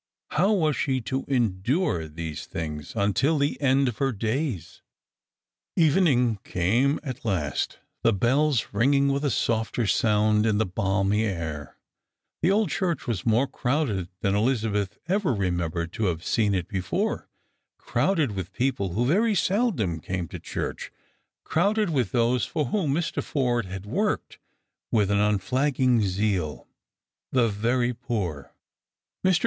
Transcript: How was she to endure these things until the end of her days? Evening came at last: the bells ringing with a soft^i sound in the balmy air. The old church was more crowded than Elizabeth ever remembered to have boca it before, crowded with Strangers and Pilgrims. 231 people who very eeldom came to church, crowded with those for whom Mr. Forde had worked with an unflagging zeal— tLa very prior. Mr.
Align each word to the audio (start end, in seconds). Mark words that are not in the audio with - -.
How 0.31 0.51
was 0.51 0.75
she 0.75 0.99
to 1.01 1.25
endure 1.27 2.07
these 2.07 2.47
things 2.47 2.93
until 2.95 3.37
the 3.37 3.61
end 3.61 3.87
of 3.87 3.99
her 3.99 4.11
days? 4.11 4.81
Evening 5.75 6.39
came 6.43 6.99
at 7.03 7.23
last: 7.23 7.77
the 8.01 8.11
bells 8.11 8.69
ringing 8.71 9.09
with 9.09 9.23
a 9.23 9.27
soft^i 9.27 9.87
sound 9.87 10.47
in 10.47 10.57
the 10.57 10.65
balmy 10.65 11.23
air. 11.25 11.77
The 12.41 12.49
old 12.49 12.71
church 12.71 13.05
was 13.05 13.27
more 13.27 13.45
crowded 13.45 14.09
than 14.21 14.33
Elizabeth 14.33 14.97
ever 15.07 15.35
remembered 15.35 15.93
to 15.93 16.05
have 16.05 16.21
boca 16.25 16.53
it 16.57 16.67
before, 16.67 17.29
crowded 17.77 18.31
with 18.31 18.47
Strangers 18.47 18.71
and 18.71 18.77
Pilgrims. 18.77 18.95
231 18.95 19.01
people 19.03 19.05
who 19.05 19.05
very 19.05 19.35
eeldom 19.99 20.03
came 20.03 20.27
to 20.29 20.39
church, 20.39 20.91
crowded 21.43 21.91
with 21.91 22.11
those 22.11 22.43
for 22.45 22.65
whom 22.65 22.91
Mr. 22.91 23.21
Forde 23.23 23.67
had 23.67 23.85
worked 23.85 24.39
with 24.91 25.11
an 25.11 25.19
unflagging 25.19 26.01
zeal— 26.01 26.67
tLa 27.35 27.51
very 27.51 27.93
prior. 27.93 28.51
Mr. 29.23 29.39